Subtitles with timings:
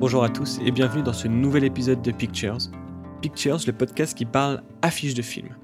[0.00, 2.58] Bonjour à tous et bienvenue dans ce nouvel épisode de Pictures.
[3.20, 5.56] Pictures, le podcast qui parle affiches de films.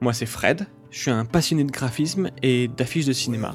[0.00, 3.54] Moi c'est Fred, je suis un passionné de graphisme et d'affiches de cinéma.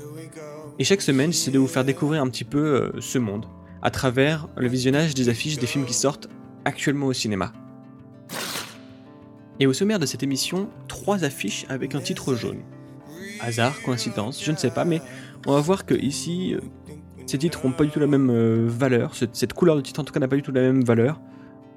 [0.80, 3.46] Et chaque semaine, j'essaie de vous faire découvrir un petit peu euh, ce monde
[3.82, 6.28] à travers le visionnage des affiches des films qui sortent
[6.66, 7.54] actuellement au cinéma.
[9.62, 12.64] Et au sommaire de cette émission, trois affiches avec un titre jaune.
[13.40, 15.02] Hasard, coïncidence, je ne sais pas, mais
[15.48, 16.60] on va voir que ici, euh,
[17.26, 20.04] ces titres n'ont pas du tout la même euh, valeur, cette couleur de titre en
[20.04, 21.22] tout cas n'a pas du tout la même valeur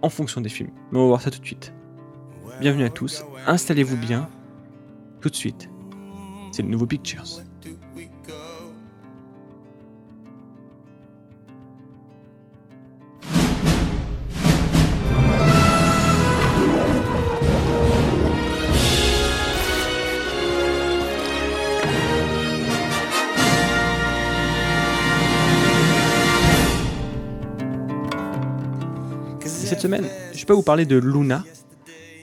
[0.02, 0.70] en fonction des films.
[0.90, 1.72] Mais on va voir ça tout de suite.
[2.60, 4.28] Bienvenue à tous, installez-vous bien.
[5.20, 5.68] Tout de suite,
[6.52, 7.24] c'est le nouveau Pictures.
[29.64, 31.44] Cette semaine, je pas vous parler de Luna,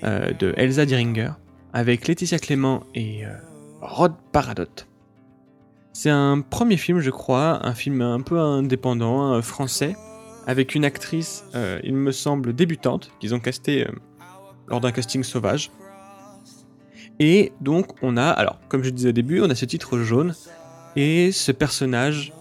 [0.04, 1.32] euh, de Elsa Diringer,
[1.74, 3.30] avec Laetitia Clément et euh,
[3.82, 4.66] Rod Paradot.
[5.94, 9.96] C'est un premier film, je crois, un film un peu indépendant, euh, français,
[10.48, 11.46] avec une actrice,
[11.84, 13.86] il me semble, débutante, qu'ils ont casté
[14.68, 15.70] lors d'un casting sauvage.
[17.20, 20.34] Et donc, on a, alors, comme je disais au début, on a ce titre jaune,
[20.96, 22.34] et ce personnage,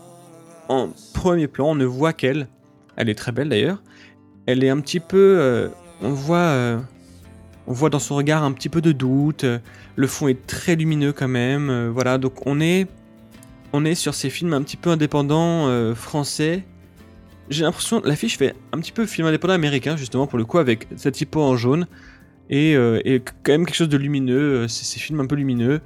[0.68, 2.48] en premier plan, on ne voit qu'elle,
[2.96, 3.82] elle est très belle d'ailleurs,
[4.46, 5.68] elle est un petit peu, euh,
[6.02, 6.78] on voit, euh,
[7.66, 9.44] on voit dans son regard un petit peu de doute.
[9.96, 11.70] Le fond est très lumineux quand même.
[11.70, 12.86] Euh, voilà, donc on est,
[13.72, 16.64] on est sur ces films un petit peu indépendants français.
[17.48, 20.86] J'ai l'impression, l'affiche fait un petit peu film indépendant américain justement pour le coup avec
[20.96, 21.86] cette typo en jaune
[22.48, 24.66] et, et quand même quelque chose de lumineux.
[24.68, 25.80] C'est ces films un peu lumineux.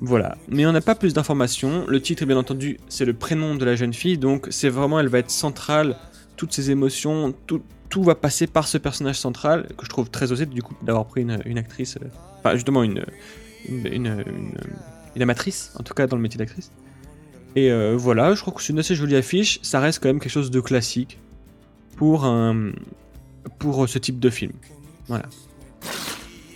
[0.00, 1.86] Voilà, mais on n'a pas plus d'informations.
[1.86, 5.08] Le titre, bien entendu, c'est le prénom de la jeune fille, donc c'est vraiment, elle
[5.08, 5.96] va être centrale.
[6.36, 10.32] Toutes ses émotions, tout, tout va passer par ce personnage central que je trouve très
[10.32, 12.08] osé du coup d'avoir pris une, actrice, euh,
[12.38, 13.04] enfin justement une
[13.68, 14.24] une,
[15.14, 16.70] une, amatrice en tout cas dans le métier d'actrice.
[17.56, 19.60] Et euh, voilà, je crois que c'est une assez jolie affiche.
[19.62, 21.18] Ça reste quand même quelque chose de classique
[21.96, 22.72] pour un
[23.58, 24.52] pour ce type de film.
[25.06, 25.26] Voilà.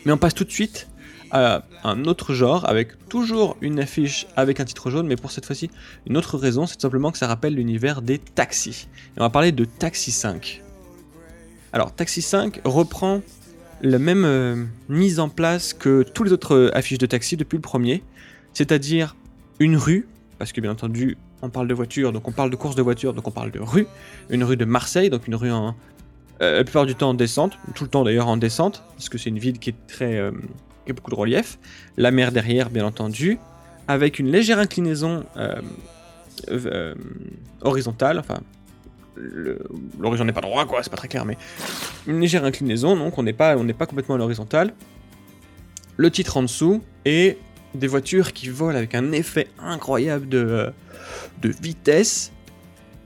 [0.05, 0.88] Mais on passe tout de suite
[1.33, 5.71] un autre genre avec toujours une affiche avec un titre jaune, mais pour cette fois-ci
[6.07, 8.89] une autre raison, c'est simplement que ça rappelle l'univers des taxis.
[9.17, 10.63] Et on va parler de Taxi 5.
[11.73, 13.21] Alors, Taxi 5 reprend
[13.83, 17.57] la même euh, mise en place que tous les autres euh, affiches de taxi depuis
[17.57, 18.03] le premier,
[18.53, 19.15] c'est-à-dire
[19.61, 20.09] une rue,
[20.39, 23.15] parce que bien entendu, on parle de voiture, donc on parle de course de voiture,
[23.15, 23.87] donc on parle de rue,
[24.31, 25.77] une rue de Marseille, donc une rue en,
[26.41, 29.19] euh, la plupart du temps en descente, tout le temps d'ailleurs en descente, parce que
[29.19, 30.19] c'est une ville qui est très,
[30.93, 31.59] beaucoup de relief,
[31.97, 33.39] la mer derrière, bien entendu,
[33.87, 35.25] avec une légère inclinaison
[37.63, 38.41] horizontale, enfin
[39.99, 41.37] l'horizon n'est pas droit, quoi, c'est pas très clair, mais
[42.07, 44.73] une légère inclinaison, donc on n'est pas, on pas complètement à l'horizontale.
[45.97, 47.39] Le titre en dessous et
[47.75, 50.71] des voitures qui volent avec un effet incroyable de,
[51.43, 52.33] de vitesse.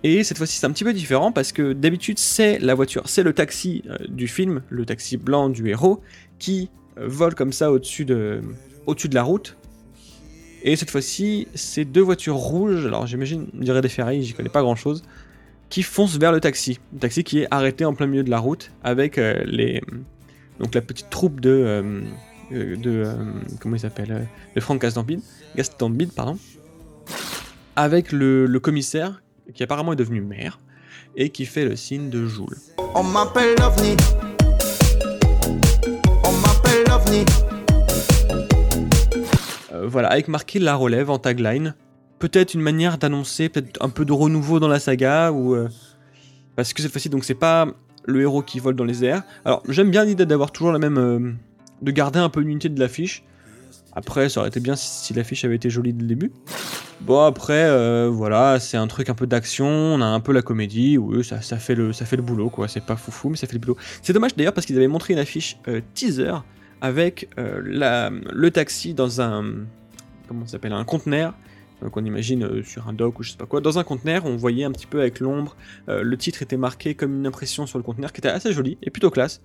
[0.05, 3.23] Et cette fois-ci, c'est un petit peu différent parce que d'habitude, c'est la voiture, c'est
[3.23, 6.03] le taxi euh, du film, le taxi blanc du héros,
[6.39, 8.43] qui euh, vole comme ça au-dessus de,
[8.87, 9.57] au-dessus de la route.
[10.65, 12.87] Et cette fois-ci, c'est deux voitures rouges.
[12.87, 15.03] Alors j'imagine, on dirait des ferrailles, j'y connais pas grand-chose
[15.73, 16.79] qui fonce vers le taxi.
[16.93, 19.81] Le taxi qui est arrêté en plein milieu de la route avec euh, les
[20.61, 22.03] donc la petite troupe de euh,
[22.53, 23.07] euh, de
[23.59, 25.23] comment il s'appelle de Franck Gastambide,
[25.57, 26.37] Gastambide pardon,
[27.75, 29.23] avec le, commissaire
[29.55, 30.61] qui apparemment est devenu maire
[31.17, 32.59] et qui fait le signe de Joule.
[32.95, 33.97] On m'appelle l'OVNI.
[37.13, 37.25] L'OVNI.
[39.85, 41.75] voilà, avec marqué la relève en tagline
[42.19, 45.69] peut-être une manière d'annoncer peut-être un peu de renouveau dans la saga euh,
[46.55, 47.67] parce que cette fois-ci donc c'est pas
[48.05, 49.25] le héros qui vole dans les airs.
[49.45, 51.33] Alors j'aime bien l'idée d'avoir toujours la même euh,
[51.83, 53.25] de garder un peu l'unité de l'affiche.
[53.93, 56.33] Après ça aurait été bien si, l'affiche avait été jolie dès le début.
[57.01, 60.43] Bon après euh, voilà c'est un truc un peu d'action, on a un peu la
[60.43, 62.69] comédie, oui ça, ça, fait le ça fait le boulot quoi.
[62.69, 63.77] C'est pas foufou mais ça fait le boulot.
[64.01, 65.59] C'est dommage d'ailleurs parce qu'ils avaient montré une affiche
[65.93, 66.35] teaser
[66.83, 69.45] avec la, le taxi dans un
[70.29, 71.33] comment s'appelle un conteneur
[71.91, 73.61] qu'on imagine euh, sur un dock ou je sais pas quoi.
[73.61, 75.57] Dans un conteneur, on voyait un petit peu avec l'ombre,
[75.89, 78.79] euh, le titre était marqué comme une impression sur le conteneur qui était assez joli
[78.83, 79.41] et plutôt classe.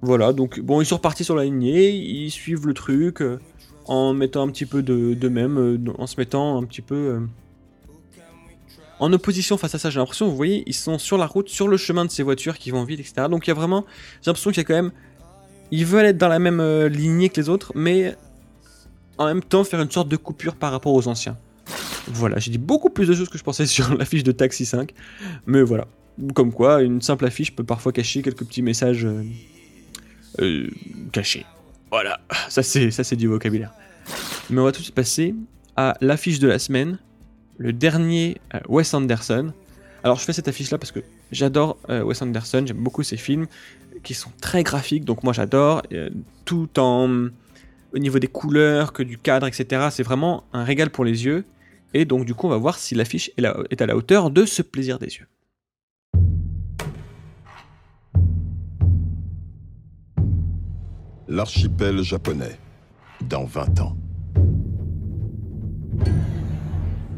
[0.00, 3.38] Voilà, donc bon, ils sont repartis sur la lignée, ils suivent le truc euh,
[3.84, 7.20] en mettant un petit peu de, de même, en se mettant un petit peu
[8.98, 9.90] en opposition face à ça.
[9.90, 12.58] J'ai l'impression, vous voyez, ils sont sur la route, sur le chemin de ces voitures
[12.58, 13.26] qui vont vite, etc.
[13.28, 13.84] Donc il y a vraiment,
[14.22, 14.92] j'ai l'impression qu'il y a quand même,
[15.72, 18.14] ils veulent être dans la même lignée que les autres, mais
[19.18, 21.36] en même temps faire une sorte de coupure par rapport aux anciens.
[22.08, 24.66] Voilà, j'ai dit beaucoup plus de choses que je pensais sur la fiche de Taxi
[24.66, 24.92] 5.
[25.46, 25.86] Mais voilà.
[26.34, 29.24] Comme quoi, une simple affiche peut parfois cacher quelques petits messages euh,
[30.40, 30.68] euh,
[31.10, 31.46] cachés.
[31.90, 33.72] Voilà, ça c'est ça c'est du vocabulaire.
[34.50, 35.34] Mais on va tout de suite passer
[35.76, 36.98] à l'affiche de la semaine,
[37.56, 39.52] le dernier euh, Wes Anderson.
[40.04, 41.00] Alors je fais cette affiche là parce que
[41.30, 43.46] j'adore euh, Wes Anderson, j'aime beaucoup ses films
[44.02, 46.10] qui sont très graphiques, donc moi j'adore, euh,
[46.44, 47.28] tout en
[47.94, 49.88] au niveau des couleurs, que du cadre, etc.
[49.90, 51.44] C'est vraiment un régal pour les yeux.
[51.94, 53.44] Et donc du coup on va voir si l'affiche est,
[53.82, 55.26] à la hauteur de ce plaisir des yeux.
[61.28, 62.58] L'archipel japonais,
[63.28, 63.96] dans 20 ans.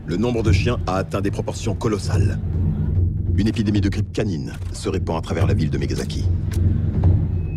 [0.06, 2.38] Le nombre de chiens a atteint des proportions colossales.
[3.36, 6.25] Une épidémie de grippe canine se répand à travers la ville de Megazaki.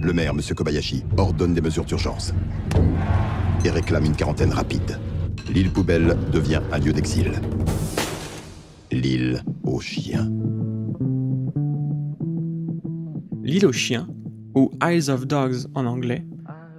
[0.02, 0.42] Le maire, M.
[0.56, 2.34] Kobayashi, ordonne des mesures d'urgence
[3.64, 4.98] et réclame une quarantaine rapide.
[5.54, 7.32] L'île poubelle devient un lieu d'exil.
[8.92, 10.32] L'île aux chiens.
[13.44, 14.08] L'île aux chiens,
[14.56, 16.26] ou Isles of Dogs en anglais,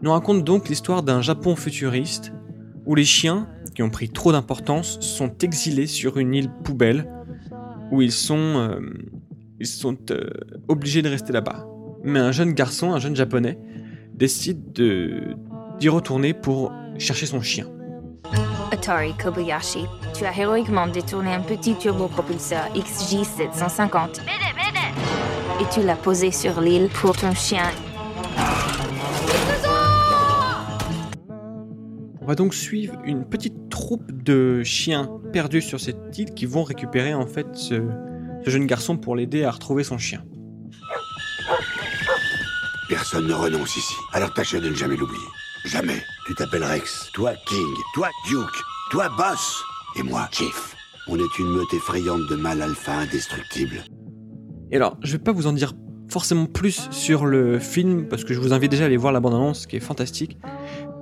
[0.02, 2.32] nous raconte donc l'histoire d'un Japon futuriste
[2.84, 7.08] où les chiens, qui ont pris trop d'importance, sont exilés sur une île poubelle
[7.90, 8.80] où ils sont, euh,
[9.60, 10.28] ils sont euh,
[10.68, 11.66] obligés de rester là-bas.
[12.04, 13.58] Mais un jeune garçon, un jeune japonais,
[14.14, 15.34] décide de-
[15.78, 17.66] d'y retourner pour chercher son chien.
[18.70, 24.20] Atari Kobayashi, tu as héroïquement détourné un petit turbopropulseur XJ750
[25.60, 27.64] et tu l'as posé sur l'île pour ton chien.
[32.20, 36.62] On va donc suivre une petite troupe de chiens perdus sur cette île qui vont
[36.62, 37.88] récupérer en fait ce,
[38.44, 40.22] ce jeune garçon pour l'aider à retrouver son chien.
[42.90, 43.94] Personne ne renonce ici.
[44.12, 45.24] Alors tâchez de ne jamais l'oublier.
[45.64, 46.02] Jamais.
[46.26, 47.64] Tu t'appelles Rex, toi King,
[47.94, 49.62] toi Duke, toi Boss,
[49.96, 50.76] et moi Chief.
[51.08, 53.84] On est une meute effrayante de mâles alpha indestructibles.
[54.70, 55.72] Et alors, je vais pas vous en dire
[56.10, 59.20] forcément plus sur le film parce que je vous invite déjà à aller voir la
[59.20, 60.36] bande-annonce qui est fantastique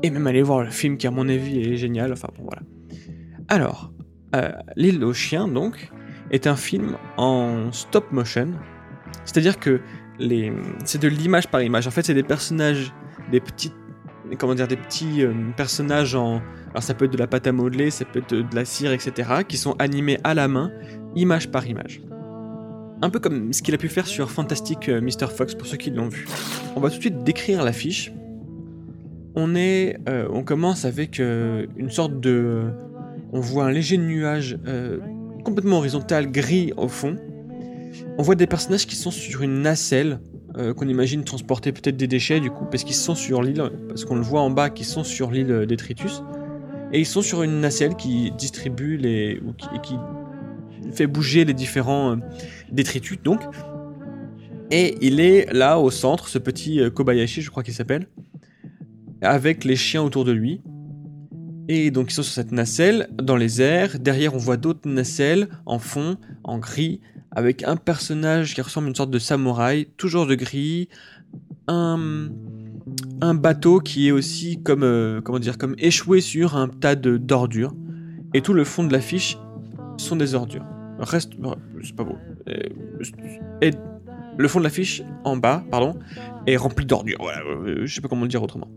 [0.04, 2.12] et même aller voir le film qui à mon avis est génial.
[2.12, 2.62] Enfin bon voilà.
[3.48, 3.92] Alors,
[4.34, 5.90] euh, L'île aux chiens donc
[6.30, 8.48] est un film en stop motion,
[9.24, 9.80] c'est-à-dire que
[10.84, 11.86] c'est de l'image par image.
[11.86, 12.92] En fait, c'est des personnages,
[13.30, 13.72] des petits
[14.38, 17.52] comment dire, des petits euh, personnages en alors ça peut être de la pâte à
[17.52, 19.30] modeler, ça peut être de la cire, etc.
[19.46, 20.72] qui sont animés à la main,
[21.14, 22.02] image par image.
[23.02, 25.28] Un peu comme ce qu'il a pu faire sur Fantastic euh, Mr.
[25.34, 26.26] Fox pour ceux qui l'ont vu.
[26.74, 28.12] On va tout de suite décrire l'affiche.
[29.36, 29.98] On est,
[30.30, 32.72] on commence avec une sorte de,
[33.32, 34.98] on voit un léger nuage euh,
[35.44, 37.16] complètement horizontal gris au fond.
[38.18, 40.20] On voit des personnages qui sont sur une nacelle
[40.56, 44.04] euh, qu'on imagine transporter peut-être des déchets du coup parce qu'ils sont sur l'île, parce
[44.04, 46.22] qu'on le voit en bas qu'ils sont sur l'île Détritus
[46.92, 49.40] et ils sont sur une nacelle qui distribue les
[49.82, 49.94] qui,
[50.92, 52.16] fait bouger les différents euh,
[52.70, 53.40] détritus donc.
[54.70, 58.08] Et il est là au centre, ce petit Kobayashi, je crois qu'il s'appelle,
[59.22, 60.60] avec les chiens autour de lui.
[61.68, 63.98] Et donc ils sont sur cette nacelle dans les airs.
[63.98, 67.00] Derrière, on voit d'autres nacelles en fond, en gris,
[67.32, 70.88] avec un personnage qui ressemble à une sorte de samouraï, toujours de gris.
[71.68, 72.28] Un,
[73.20, 77.16] un bateau qui est aussi comme euh, comment dire comme échoué sur un tas de
[77.16, 77.74] d'ordures.
[78.34, 79.36] Et tout le fond de l'affiche
[79.96, 80.64] sont des ordures.
[80.98, 81.32] Reste,
[81.82, 82.16] c'est pas beau.
[82.46, 82.70] Et,
[83.60, 83.70] et
[84.38, 85.98] le fond de l'affiche en bas, pardon,
[86.46, 87.18] est rempli d'ordures.
[87.20, 88.68] Voilà, euh, je sais pas comment le dire autrement.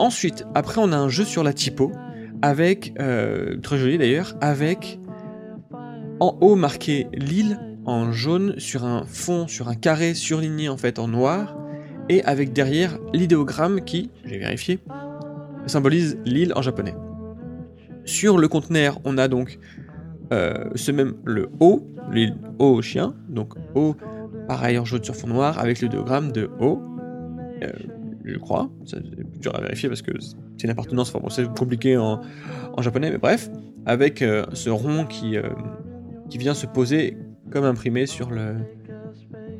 [0.00, 1.92] Ensuite, après, on a un jeu sur la typo
[2.40, 4.98] avec euh, très joli d'ailleurs, avec
[6.20, 10.98] en haut marqué l'île en jaune sur un fond, sur un carré surligné en fait
[10.98, 11.54] en noir,
[12.08, 14.78] et avec derrière l'idéogramme qui, j'ai vérifié,
[15.66, 16.94] symbolise l'île en japonais.
[18.06, 19.58] Sur le conteneur, on a donc
[20.32, 23.94] euh, ce même le O, l'île O au chien, donc O
[24.48, 26.80] pareil en jaune sur fond noir avec l'idéogramme de O,
[27.62, 27.68] euh,
[28.32, 29.00] je crois, c'est
[29.40, 32.20] dur à vérifier parce que c'est une appartenance, enfin bon, c'est compliqué en,
[32.76, 33.50] en japonais, mais bref,
[33.86, 35.50] avec euh, ce rond qui, euh,
[36.28, 37.16] qui vient se poser
[37.50, 38.56] comme imprimé sur le,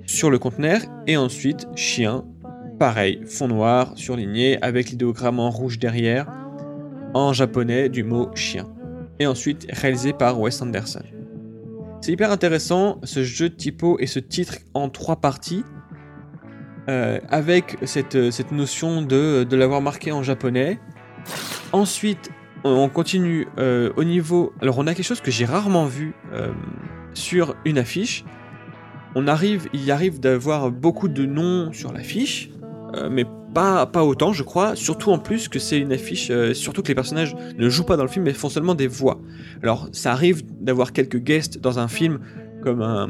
[0.06, 2.24] sur le conteneur, et ensuite chien,
[2.78, 6.30] pareil, fond noir, surligné, avec l'idéogramme en rouge derrière,
[7.14, 8.66] en japonais du mot chien.
[9.18, 11.02] Et ensuite réalisé par Wes Anderson.
[12.00, 15.64] C'est hyper intéressant ce jeu de typo et ce titre en trois parties,
[16.88, 20.78] euh, avec cette, cette notion de, de l'avoir marqué en japonais.
[21.72, 22.30] Ensuite,
[22.64, 24.52] on continue euh, au niveau.
[24.60, 26.48] Alors, on a quelque chose que j'ai rarement vu euh,
[27.14, 28.24] sur une affiche.
[29.14, 32.50] On arrive, il arrive d'avoir beaucoup de noms sur l'affiche,
[32.94, 34.76] euh, mais pas, pas autant, je crois.
[34.76, 37.96] Surtout en plus que c'est une affiche, euh, surtout que les personnages ne jouent pas
[37.96, 39.20] dans le film, mais font seulement des voix.
[39.62, 42.20] Alors, ça arrive d'avoir quelques guests dans un film,
[42.62, 43.08] comme un,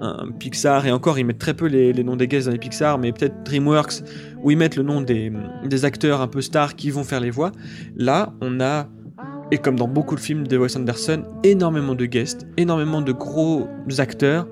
[0.00, 2.58] un Pixar, et encore, ils mettent très peu les, les noms des guests dans les
[2.58, 4.02] Pixar, mais peut-être DreamWorks,
[4.42, 5.32] où ils mettent le nom des,
[5.64, 7.52] des acteurs un peu stars qui vont faire les voix.
[7.96, 8.88] Là, on a,
[9.50, 13.68] et comme dans beaucoup de films de Wes Anderson, énormément de guests, énormément de gros
[13.98, 14.46] acteurs.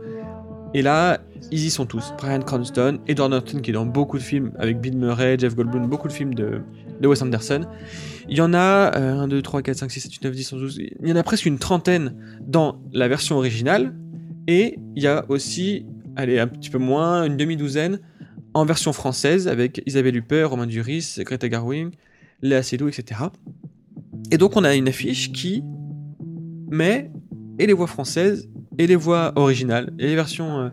[0.72, 1.20] Et là,
[1.50, 2.12] ils y sont tous.
[2.18, 5.86] Brian Cranston, Edward Norton qui est dans beaucoup de films avec Bill Murray, Jeff Goldblum,
[5.88, 6.62] beaucoup de films de,
[7.00, 7.66] de Wes Anderson.
[8.28, 10.60] Il y en a 1, 2, 3, 4, 5, 6, 7, 8, 9, 10, 11,
[10.60, 10.78] 12.
[11.02, 13.94] Il y en a presque une trentaine dans la version originale.
[14.46, 15.86] Et il y a aussi,
[16.16, 18.00] allez, un petit peu moins, une demi-douzaine
[18.52, 21.90] en version française avec Isabelle Huppert, Romain Duris, Greta Garwin,
[22.42, 23.20] Léa Seydoux, etc.
[24.30, 25.64] Et donc on a une affiche qui
[26.70, 27.10] met
[27.58, 28.48] et les voix françaises
[28.78, 30.68] et les voix originales et les versions euh,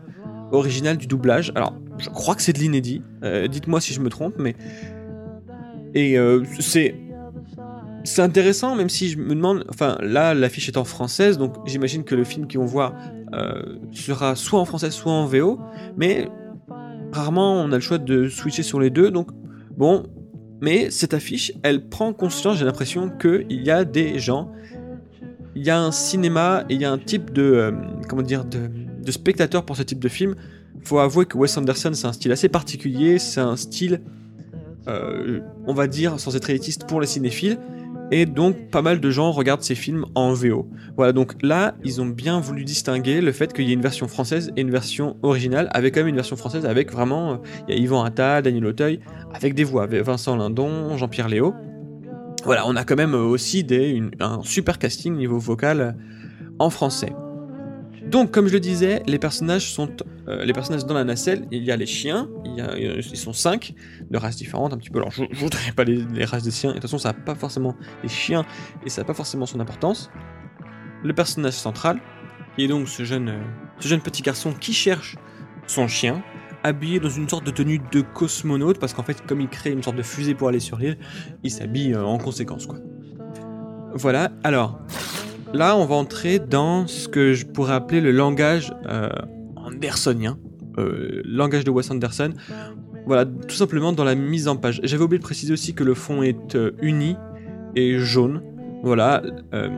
[0.52, 1.52] originales du doublage.
[1.54, 3.02] Alors je crois que c'est de l'inédit.
[3.24, 4.54] Euh, Dites-moi si je me trompe, mais
[5.94, 6.94] et euh, c'est
[8.04, 9.64] c'est intéressant, même si je me demande.
[9.68, 13.21] Enfin, là, l'affiche est en française, donc j'imagine que le film voir euh,
[13.92, 15.58] sera soit en français, soit en VO.
[15.96, 16.28] Mais
[17.12, 19.10] rarement, on a le choix de switcher sur les deux.
[19.10, 19.28] Donc,
[19.76, 20.04] bon.
[20.60, 24.52] Mais cette affiche, elle prend conscience, j'ai l'impression, qu'il y a des gens.
[25.56, 27.42] Il y a un cinéma et il y a un type de.
[27.42, 27.72] euh,
[28.08, 28.70] comment dire de,
[29.02, 30.36] de spectateur pour ce type de film.
[30.84, 33.18] Faut avouer que Wes Anderson, c'est un style assez particulier.
[33.18, 34.02] C'est un style.
[34.88, 37.58] euh, on va dire, sans être élitiste, pour les cinéphiles.
[38.14, 40.68] Et donc, pas mal de gens regardent ces films en VO.
[40.98, 44.06] Voilà, donc là, ils ont bien voulu distinguer le fait qu'il y ait une version
[44.06, 47.32] française et une version originale, avec quand même une version française avec vraiment.
[47.32, 47.36] euh,
[47.68, 49.00] Il y a Yvan Attal, Daniel Auteuil,
[49.32, 51.54] avec des voix, avec Vincent Lindon, Jean-Pierre Léo.
[52.44, 53.66] Voilà, on a quand même euh, aussi
[54.20, 55.92] un super casting niveau vocal euh,
[56.58, 57.14] en français.
[58.12, 59.88] Donc, comme je le disais, les personnages sont
[60.28, 61.46] euh, les personnages dans la nacelle.
[61.50, 63.72] Il y a les chiens, il y a, euh, ils sont cinq
[64.10, 64.98] de races différentes un petit peu.
[64.98, 66.68] Alors, je, je voudrais pas les, races des chiens.
[66.68, 68.44] De toute façon, ça n'a pas forcément les chiens
[68.84, 70.10] et ça n'a pas forcément son importance.
[71.02, 72.02] Le personnage central,
[72.54, 73.40] qui est donc ce jeune, euh,
[73.80, 75.16] ce jeune petit garçon qui cherche
[75.66, 76.22] son chien,
[76.64, 79.82] habillé dans une sorte de tenue de cosmonaute, parce qu'en fait, comme il crée une
[79.82, 80.98] sorte de fusée pour aller sur l'île,
[81.44, 82.76] il s'habille en conséquence, quoi.
[83.94, 84.80] Voilà, alors,
[85.52, 89.08] là, on va entrer dans ce que je pourrais appeler le langage euh,
[89.56, 90.38] andersonien,
[90.78, 92.32] euh, langage de Wes Anderson.
[93.06, 94.80] Voilà, tout simplement dans la mise en page.
[94.84, 97.16] J'avais oublié de préciser aussi que le fond est euh, uni
[97.74, 98.42] et jaune.
[98.82, 99.22] Voilà.
[99.54, 99.68] euh,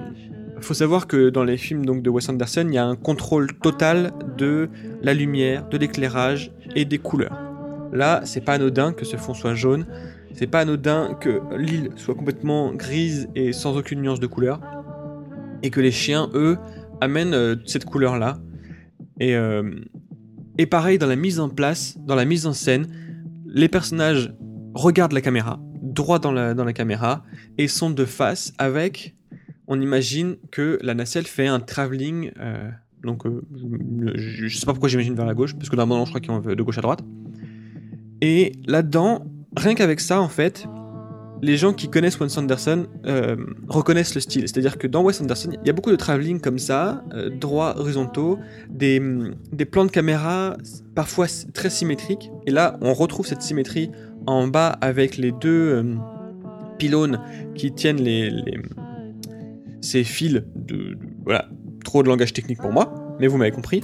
[0.61, 3.53] faut savoir que dans les films donc, de Wes Anderson, il y a un contrôle
[3.55, 4.71] total de
[5.03, 7.39] la lumière, de l'éclairage et des couleurs.
[7.93, 9.87] Là, c'est pas anodin que ce fond soit jaune.
[10.33, 14.61] C'est pas anodin que l'île soit complètement grise et sans aucune nuance de couleur.
[15.65, 16.57] Et que les chiens, eux,
[17.01, 18.39] amènent euh, cette couleur-là.
[19.19, 19.81] Et, euh,
[20.59, 22.87] et pareil, dans la mise en place, dans la mise en scène,
[23.47, 24.33] les personnages
[24.75, 27.25] regardent la caméra, droit dans la, dans la caméra,
[27.59, 29.17] et sont de face avec.
[29.67, 32.31] On imagine que la nacelle fait un travelling.
[32.39, 32.71] euh,
[33.03, 33.25] donc,
[34.15, 36.31] je, je sais pas pourquoi j'imagine vers la gauche, parce que normalement, je crois qu'ils
[36.31, 37.03] vont de gauche à droite.
[38.21, 40.67] Et là-dedans, rien qu'avec ça, en fait,
[41.45, 43.37] les gens qui connaissent Wes Anderson euh,
[43.69, 44.43] reconnaissent le style.
[44.49, 47.79] C'est-à-dire que dans Wes Anderson, il y a beaucoup de travelling comme ça, euh, droits
[47.79, 48.39] horizontaux,
[48.71, 50.57] des, hum, des plans de caméra
[50.95, 52.31] parfois très symétriques.
[52.47, 53.91] Et là, on retrouve cette symétrie
[54.27, 55.95] en bas avec les deux euh,
[56.79, 57.21] pylônes
[57.55, 58.33] qui tiennent les,
[59.83, 61.49] ces fils de, Voilà,
[61.85, 63.83] trop de langage technique pour moi, mais vous m'avez compris.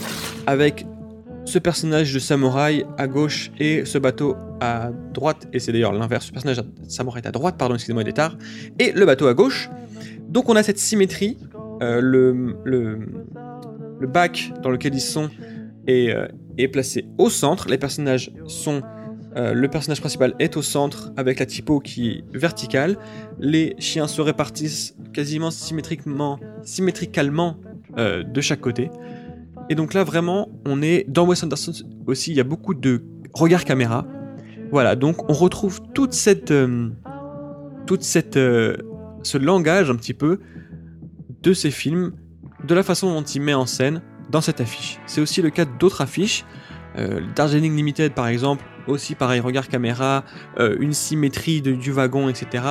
[1.51, 6.27] Ce personnage de samouraï à gauche et ce bateau à droite, et c'est d'ailleurs l'inverse,
[6.27, 8.39] ce personnage de samouraï est à droite, pardon, excusez-moi, il est tard,
[8.79, 9.69] et le bateau à gauche.
[10.29, 11.39] Donc on a cette symétrie,
[11.83, 12.47] euh, le,
[14.07, 15.29] bac dans lequel ils sont
[15.89, 16.29] est, euh,
[16.73, 18.83] placé au centre, les personnages sont...
[19.37, 22.97] euh, le personnage principal est au centre avec la typo qui est verticale.
[23.41, 27.57] Les chiens se répartissent quasiment symétriquement, symétricalement
[27.97, 28.89] de chaque côté.
[29.71, 31.73] Et donc là, vraiment, on est dans Wes Anderson
[32.07, 32.33] aussi.
[32.33, 34.05] Il y a beaucoup de regard caméra.
[34.73, 36.91] Voilà, donc on retrouve toute cette, euh,
[37.87, 38.77] toute cette, euh,
[39.23, 40.41] ce langage un petit peu
[41.43, 42.13] de ces films,
[42.65, 44.99] de la façon dont il met en scène dans cette affiche.
[45.07, 46.45] C'est aussi le cas d'autres affiches.
[46.99, 50.25] Euh, Darjeeling Limited, par exemple, aussi pareil, regard caméra,
[50.59, 52.65] euh, une symétrie du wagon, etc.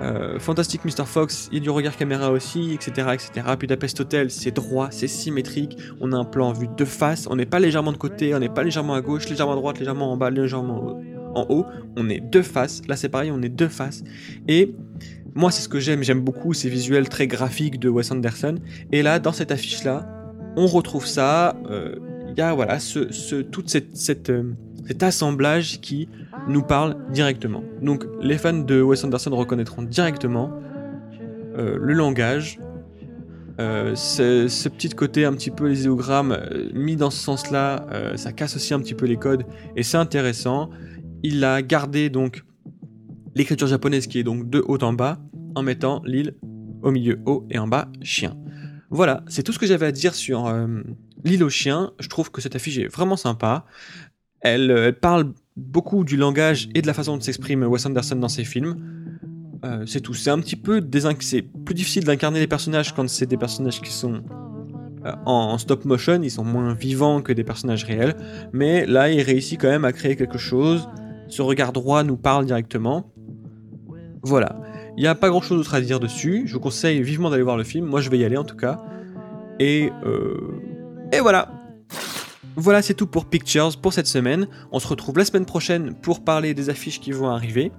[0.00, 1.04] Euh, Fantastic Mr.
[1.06, 3.08] Fox, il y a du regard caméra aussi, etc.
[3.14, 3.46] etc.
[3.58, 7.36] Budapest Hotel, c'est droit, c'est symétrique, on a un plan en vue de face, on
[7.36, 10.12] n'est pas légèrement de côté, on n'est pas légèrement à gauche, légèrement à droite, légèrement
[10.12, 11.00] en bas, légèrement
[11.34, 11.66] en haut,
[11.96, 14.04] on est de face, là c'est pareil, on est de face.
[14.46, 14.74] Et
[15.34, 18.56] moi c'est ce que j'aime, j'aime beaucoup ces visuels très graphiques de Wes Anderson,
[18.92, 20.06] et là dans cette affiche-là,
[20.56, 21.96] on retrouve ça, euh,
[22.28, 23.08] il y a voilà, ce,
[23.66, 24.54] cette, euh,
[24.86, 26.08] cet assemblage qui
[26.48, 27.62] nous parle directement.
[27.82, 30.52] Donc les fans de Wes Anderson reconnaîtront directement
[31.56, 32.58] euh, le langage
[33.60, 38.54] Euh, ce, petit côté un petit peu les euh, mis dans ce sens-là, ça casse
[38.54, 40.70] aussi un petit peu les codes et c'est intéressant.
[41.24, 42.44] Il a gardé donc
[43.34, 45.18] l'écriture japonaise qui est donc de haut en bas
[45.56, 46.36] en mettant l'île
[46.82, 48.36] au milieu haut et en bas chien.
[48.90, 50.48] Voilà, c'est tout ce que j'avais à dire sur
[51.24, 51.90] l'île aux chiens.
[51.98, 53.66] Je trouve que cette affiche est vraiment sympa.
[54.40, 58.44] Elle parle beaucoup du langage et de la façon dont s'exprime Wes Anderson dans ses
[58.44, 58.76] films.
[59.64, 60.14] Euh, c'est tout.
[60.14, 60.80] C'est un petit peu
[61.20, 64.22] c'est plus difficile d'incarner les personnages quand c'est des personnages qui sont
[65.04, 66.20] euh, en, en stop motion.
[66.22, 68.16] Ils sont moins vivants que des personnages réels.
[68.52, 70.88] Mais là, il réussit quand même à créer quelque chose.
[71.26, 73.12] Ce regard droit nous parle directement.
[74.22, 74.60] Voilà.
[74.96, 76.42] Il n'y a pas grand chose d'autre à dire dessus.
[76.46, 77.86] Je vous conseille vivement d'aller voir le film.
[77.86, 78.80] Moi, je vais y aller en tout cas.
[79.58, 80.60] Et, euh...
[81.12, 81.57] et voilà.
[82.60, 84.48] Voilà, c'est tout pour Pictures pour cette semaine.
[84.72, 87.70] On se retrouve la semaine prochaine pour parler des affiches qui vont arriver.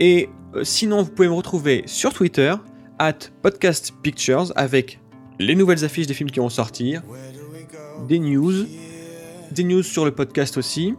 [0.00, 2.52] Et euh, sinon, vous pouvez me retrouver sur Twitter,
[2.98, 4.98] at Podcast Pictures, avec
[5.38, 7.02] les nouvelles affiches des films qui vont sortir,
[8.08, 8.66] des news,
[9.52, 10.94] des news sur le podcast aussi.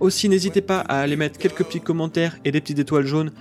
[0.00, 3.32] Aussi, n'hésitez pas à aller mettre quelques petits commentaires et des petites étoiles jaunes.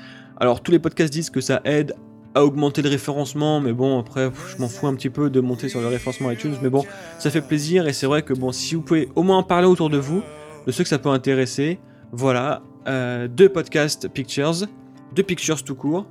[0.41, 1.95] Alors, tous les podcasts disent que ça aide
[2.35, 5.69] à augmenter le référencement, mais bon, après, je m'en fous un petit peu de monter
[5.69, 6.83] sur le référencement iTunes, mais bon,
[7.19, 9.67] ça fait plaisir et c'est vrai que bon, si vous pouvez au moins en parler
[9.67, 10.23] autour de vous,
[10.65, 11.79] de ceux que ça peut intéresser,
[12.11, 14.67] voilà, euh, deux podcasts Pictures,
[15.13, 16.05] deux Pictures tout court.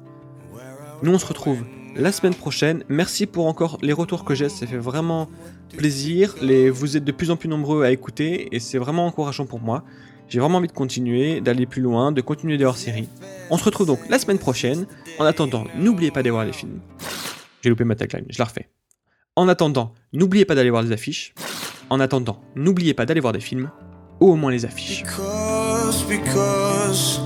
[1.03, 1.59] Nous, on se retrouve
[1.97, 2.85] la semaine prochaine.
[2.89, 5.29] Merci pour encore les retours que j'ai, ça fait vraiment
[5.77, 6.35] plaisir.
[6.41, 9.61] Les, vous êtes de plus en plus nombreux à écouter et c'est vraiment encourageant pour
[9.61, 9.85] moi.
[10.33, 13.07] J'ai vraiment envie de continuer, d'aller plus loin, de continuer des hors-séries.
[13.51, 14.87] On se retrouve donc la semaine prochaine.
[15.19, 16.81] En attendant, n'oubliez pas d'aller voir les films.
[17.61, 18.71] J'ai loupé ma tagline, je la refais.
[19.37, 21.35] En attendant, n'oubliez pas d'aller voir les affiches.
[21.91, 23.71] En attendant, n'oubliez pas d'aller voir des films,
[24.21, 25.03] ou au moins les affiches.
[25.03, 27.21] Because, because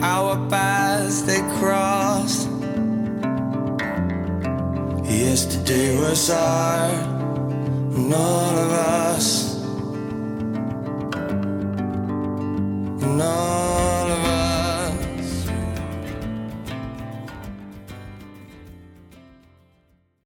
[0.00, 2.48] our paths they crossed.
[5.04, 6.96] Yesterday was hard,
[7.92, 8.72] none of
[9.18, 9.51] us,
[13.16, 13.71] know.